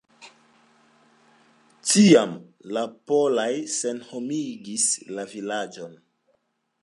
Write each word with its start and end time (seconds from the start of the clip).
Tiam 1.89 2.33
la 2.77 2.85
poloj 3.11 3.47
senhomigis 3.77 4.87
la 5.19 5.29
vilaĝon. 5.35 5.95